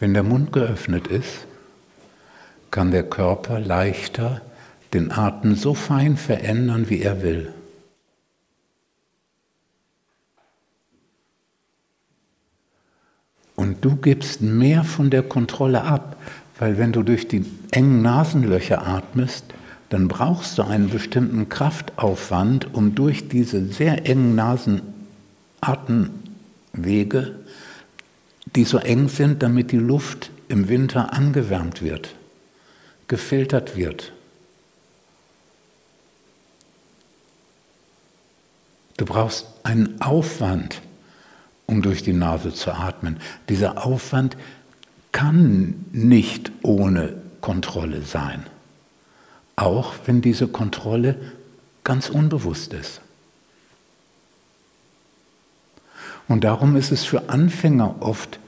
Wenn 0.00 0.14
der 0.14 0.22
Mund 0.22 0.52
geöffnet 0.52 1.06
ist, 1.06 1.46
kann 2.70 2.90
der 2.90 3.02
Körper 3.02 3.60
leichter 3.60 4.40
den 4.94 5.12
Atem 5.12 5.54
so 5.54 5.74
fein 5.74 6.16
verändern, 6.16 6.88
wie 6.88 7.02
er 7.02 7.22
will. 7.22 7.52
Und 13.54 13.84
du 13.84 13.96
gibst 13.96 14.40
mehr 14.40 14.84
von 14.84 15.10
der 15.10 15.22
Kontrolle 15.22 15.82
ab, 15.82 16.16
weil 16.58 16.78
wenn 16.78 16.92
du 16.92 17.02
durch 17.02 17.28
die 17.28 17.44
engen 17.70 18.00
Nasenlöcher 18.00 18.86
atmest, 18.86 19.44
dann 19.90 20.08
brauchst 20.08 20.56
du 20.56 20.62
einen 20.62 20.88
bestimmten 20.88 21.50
Kraftaufwand, 21.50 22.72
um 22.72 22.94
durch 22.94 23.28
diese 23.28 23.66
sehr 23.66 24.06
engen 24.06 24.34
Nasenatemwege, 24.34 27.34
die 28.56 28.64
so 28.64 28.78
eng 28.78 29.08
sind, 29.08 29.42
damit 29.42 29.72
die 29.72 29.78
Luft 29.78 30.30
im 30.48 30.68
Winter 30.68 31.12
angewärmt 31.12 31.82
wird, 31.82 32.14
gefiltert 33.08 33.76
wird. 33.76 34.12
Du 38.96 39.04
brauchst 39.06 39.46
einen 39.62 40.00
Aufwand, 40.00 40.82
um 41.66 41.80
durch 41.82 42.02
die 42.02 42.12
Nase 42.12 42.52
zu 42.52 42.72
atmen. 42.72 43.18
Dieser 43.48 43.86
Aufwand 43.86 44.36
kann 45.12 45.86
nicht 45.92 46.52
ohne 46.62 47.14
Kontrolle 47.40 48.02
sein, 48.02 48.44
auch 49.56 49.94
wenn 50.04 50.20
diese 50.20 50.48
Kontrolle 50.48 51.16
ganz 51.84 52.10
unbewusst 52.10 52.72
ist. 52.74 53.00
Und 56.30 56.44
darum 56.44 56.76
ist 56.76 56.92
es 56.92 57.04
für 57.04 57.28
Anfänger 57.28 57.96
oft 57.98 58.38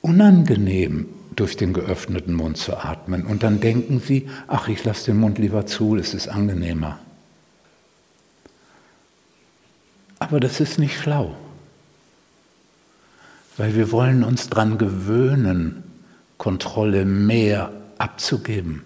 unangenehm, 0.00 1.08
durch 1.34 1.56
den 1.56 1.72
geöffneten 1.72 2.34
Mund 2.34 2.56
zu 2.56 2.76
atmen. 2.76 3.26
Und 3.26 3.42
dann 3.42 3.58
denken 3.58 3.98
sie, 3.98 4.30
ach, 4.46 4.68
ich 4.68 4.84
lasse 4.84 5.06
den 5.06 5.18
Mund 5.18 5.38
lieber 5.38 5.66
zu, 5.66 5.96
es 5.96 6.14
ist 6.14 6.28
angenehmer. 6.28 7.00
Aber 10.20 10.38
das 10.38 10.60
ist 10.60 10.78
nicht 10.78 11.00
schlau, 11.00 11.34
weil 13.56 13.74
wir 13.74 13.90
wollen 13.90 14.22
uns 14.22 14.48
daran 14.48 14.78
gewöhnen, 14.78 15.82
Kontrolle 16.38 17.04
mehr 17.04 17.72
abzugeben, 17.98 18.84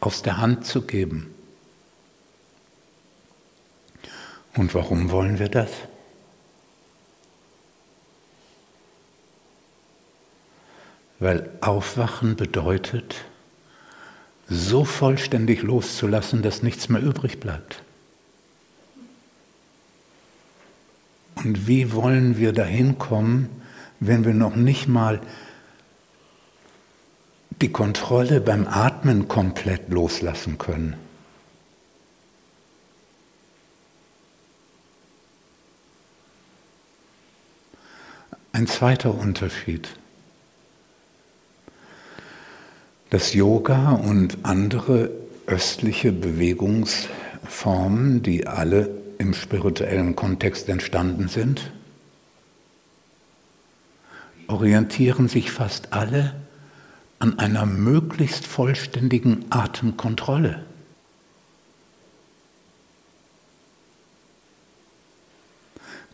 aus 0.00 0.20
der 0.20 0.36
Hand 0.36 0.66
zu 0.66 0.82
geben. 0.82 1.32
Und 4.54 4.74
warum 4.74 5.10
wollen 5.10 5.38
wir 5.38 5.48
das? 5.48 5.70
Weil 11.20 11.50
Aufwachen 11.60 12.34
bedeutet, 12.34 13.14
so 14.48 14.84
vollständig 14.84 15.62
loszulassen, 15.62 16.42
dass 16.42 16.62
nichts 16.62 16.88
mehr 16.88 17.00
übrig 17.00 17.38
bleibt. 17.38 17.82
Und 21.36 21.66
wie 21.66 21.92
wollen 21.92 22.36
wir 22.36 22.52
dahin 22.52 22.98
kommen, 22.98 23.48
wenn 24.00 24.24
wir 24.24 24.34
noch 24.34 24.56
nicht 24.56 24.88
mal 24.88 25.20
die 27.62 27.70
Kontrolle 27.70 28.40
beim 28.40 28.66
Atmen 28.66 29.28
komplett 29.28 29.88
loslassen 29.88 30.58
können? 30.58 30.96
Ein 38.52 38.66
zweiter 38.66 39.14
Unterschied. 39.14 39.99
Das 43.10 43.34
Yoga 43.34 43.90
und 43.90 44.38
andere 44.44 45.10
östliche 45.46 46.12
Bewegungsformen, 46.12 48.22
die 48.22 48.46
alle 48.46 48.88
im 49.18 49.34
spirituellen 49.34 50.14
Kontext 50.14 50.68
entstanden 50.68 51.26
sind, 51.26 51.72
orientieren 54.46 55.26
sich 55.26 55.50
fast 55.50 55.92
alle 55.92 56.36
an 57.18 57.40
einer 57.40 57.66
möglichst 57.66 58.46
vollständigen 58.46 59.44
Atemkontrolle. 59.50 60.64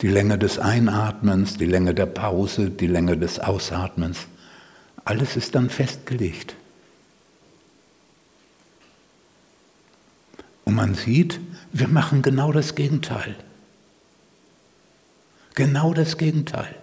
Die 0.00 0.08
Länge 0.08 0.38
des 0.38 0.58
Einatmens, 0.58 1.58
die 1.58 1.66
Länge 1.66 1.94
der 1.94 2.06
Pause, 2.06 2.70
die 2.70 2.86
Länge 2.86 3.18
des 3.18 3.38
Ausatmens, 3.38 4.20
alles 5.04 5.36
ist 5.36 5.54
dann 5.54 5.68
festgelegt. 5.68 6.56
Man 10.76 10.94
sieht, 10.94 11.40
wir 11.72 11.88
machen 11.88 12.22
genau 12.22 12.52
das 12.52 12.76
Gegenteil. 12.76 13.34
Genau 15.56 15.92
das 15.94 16.16
Gegenteil. 16.18 16.76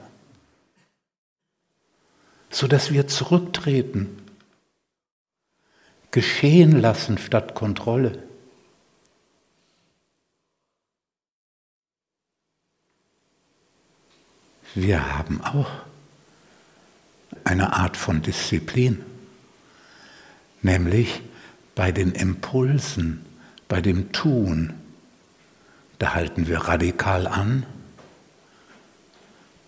sodass 2.50 2.92
wir 2.92 3.08
zurücktreten 3.08 4.23
geschehen 6.14 6.80
lassen 6.80 7.18
statt 7.18 7.56
Kontrolle. 7.56 8.22
Wir 14.76 15.18
haben 15.18 15.40
auch 15.40 15.72
eine 17.42 17.72
Art 17.72 17.96
von 17.96 18.22
Disziplin, 18.22 19.02
nämlich 20.62 21.20
bei 21.74 21.90
den 21.90 22.12
Impulsen, 22.12 23.26
bei 23.66 23.80
dem 23.80 24.12
Tun. 24.12 24.72
Da 25.98 26.14
halten 26.14 26.46
wir 26.46 26.58
radikal 26.58 27.26
an 27.26 27.66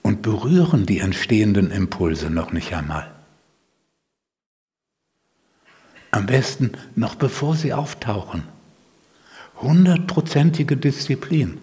und 0.03 0.23
berühren 0.23 0.87
die 0.87 1.01
entstehenden 1.01 1.73
Impulse 1.73 2.31
noch 2.31 2.53
nicht 2.53 2.73
einmal. 2.73 3.16
Am 6.17 6.25
besten 6.25 6.73
noch 6.95 7.15
bevor 7.15 7.57
sie 7.57 7.75
auftauchen. 7.75 8.45
Hundertprozentige 9.61 10.79
Disziplin. 10.79 11.59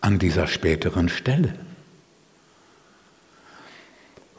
An 0.00 0.18
dieser 0.18 0.48
späteren 0.48 1.08
Stelle. 1.08 1.54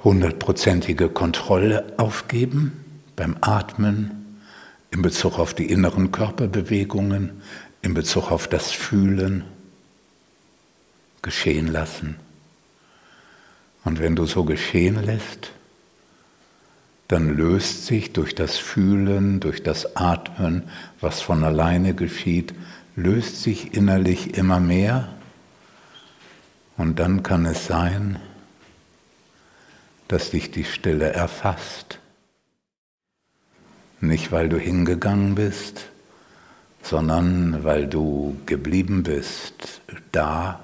Hundertprozentige 0.04 1.08
Kontrolle 1.08 1.94
aufgeben 1.96 2.84
beim 3.16 3.38
Atmen, 3.40 4.42
in 4.90 5.02
Bezug 5.02 5.40
auf 5.40 5.54
die 5.54 5.72
inneren 5.72 6.12
Körperbewegungen, 6.12 7.42
in 7.82 7.94
Bezug 7.94 8.30
auf 8.30 8.50
das 8.50 8.72
Fühlen, 8.72 9.46
geschehen 11.22 11.68
lassen. 11.68 12.18
Und 13.84 14.00
wenn 14.00 14.16
du 14.16 14.26
so 14.26 14.44
geschehen 14.44 15.04
lässt, 15.04 15.52
dann 17.08 17.36
löst 17.36 17.88
sich 17.88 18.14
durch 18.14 18.36
das 18.36 18.58
Fühlen, 18.58 19.40
durch 19.40 19.64
das 19.64 19.98
Atmen, 19.98 20.64
was 21.02 21.20
von 21.20 21.44
alleine 21.44 21.94
geschieht, 21.94 22.54
löst 22.96 23.42
sich 23.42 23.74
innerlich 23.74 24.38
immer 24.38 24.60
mehr. 24.60 25.10
Und 26.78 27.00
dann 27.00 27.22
kann 27.22 27.46
es 27.46 27.68
sein, 27.68 28.18
dass 30.08 30.30
dich 30.30 30.52
die 30.52 30.64
Stille 30.64 31.12
erfasst. 31.12 32.00
Nicht 34.00 34.32
weil 34.32 34.48
du 34.48 34.58
hingegangen 34.58 35.36
bist, 35.36 35.90
sondern 36.82 37.64
weil 37.64 37.88
du 37.88 38.38
geblieben 38.46 39.04
bist, 39.04 39.82
da, 40.12 40.62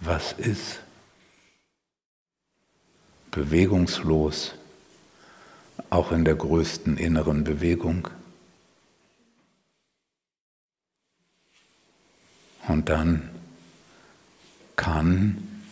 was 0.00 0.32
ist 0.32 0.83
bewegungslos, 3.34 4.54
auch 5.90 6.12
in 6.12 6.24
der 6.24 6.36
größten 6.36 6.96
inneren 6.96 7.42
Bewegung. 7.42 8.08
Und 12.68 12.88
dann 12.88 13.28
kann, 14.76 15.62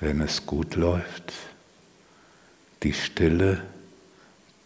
wenn 0.00 0.20
es 0.20 0.44
gut 0.44 0.76
läuft, 0.76 1.32
die 2.82 2.92
Stille 2.92 3.64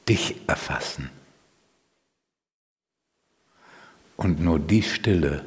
dich 0.09 0.37
erfassen. 0.49 1.09
Und 4.17 4.41
nur 4.41 4.59
die 4.59 4.83
Stille 4.83 5.45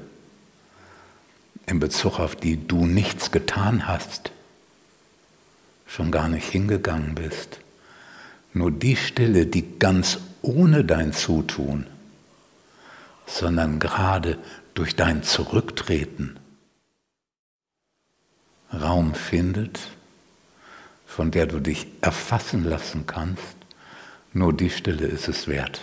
in 1.65 1.79
Bezug 1.79 2.19
auf 2.19 2.37
die 2.37 2.65
du 2.65 2.85
nichts 2.85 3.31
getan 3.31 3.87
hast, 3.87 4.31
schon 5.85 6.11
gar 6.11 6.27
nicht 6.27 6.49
hingegangen 6.49 7.15
bist, 7.15 7.59
nur 8.53 8.71
die 8.71 8.95
Stille, 8.95 9.45
die 9.45 9.77
ganz 9.79 10.19
ohne 10.41 10.83
dein 10.83 11.13
Zutun, 11.13 11.87
sondern 13.25 13.79
gerade 13.79 14.37
durch 14.73 14.95
dein 14.95 15.23
Zurücktreten 15.23 16.39
Raum 18.73 19.13
findet, 19.13 19.79
von 21.05 21.31
der 21.31 21.45
du 21.45 21.59
dich 21.59 21.87
erfassen 22.01 22.63
lassen 22.63 23.07
kannst, 23.07 23.55
nur 24.33 24.53
die 24.53 24.69
Stille 24.69 25.05
ist 25.07 25.27
es 25.27 25.47
wert. 25.47 25.81